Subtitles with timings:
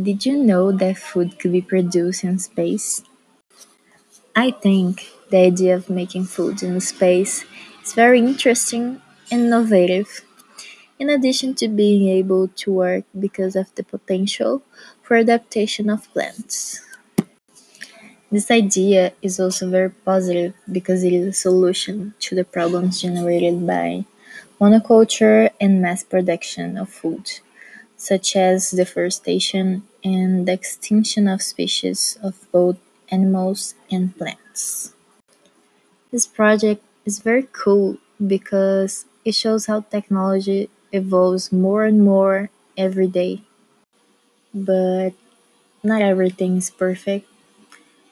[0.00, 3.02] Did you know that food could be produced in space?
[4.34, 7.44] I think the idea of making food in space
[7.82, 10.24] is very interesting and innovative,
[10.98, 14.62] in addition to being able to work because of the potential
[15.02, 16.80] for adaptation of plants.
[18.32, 23.66] This idea is also very positive because it is a solution to the problems generated
[23.66, 24.06] by
[24.58, 27.28] monoculture and mass production of food,
[27.96, 32.78] such as deforestation and the extinction of species of both
[33.10, 34.94] animals and plants.
[36.12, 43.08] This project is very cool because it shows how technology evolves more and more every
[43.08, 43.42] day.
[44.54, 45.14] But
[45.82, 47.28] not everything is perfect,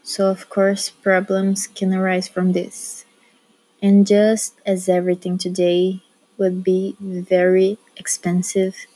[0.03, 3.05] so of course problems can arise from this.
[3.83, 6.03] And just as everything today
[6.39, 8.87] would be very expensive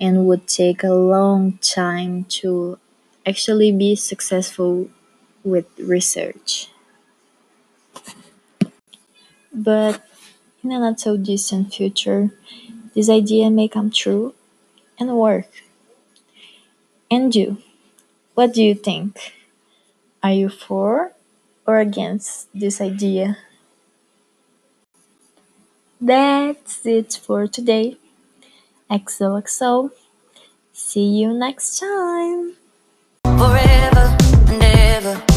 [0.00, 2.78] and would take a long time to
[3.26, 4.88] actually be successful
[5.44, 6.68] with research.
[9.52, 10.02] But
[10.64, 12.30] in a not so distant future,
[12.94, 14.34] this idea may come true
[14.98, 15.48] and work.
[17.10, 17.58] And you,
[18.34, 19.34] what do you think?
[20.22, 21.12] Are you for
[21.66, 23.38] or against this idea?
[26.00, 27.98] That's it for today.
[28.90, 29.90] XOXO.
[30.72, 32.56] See you next time.
[33.24, 34.16] forever
[34.48, 35.27] and ever.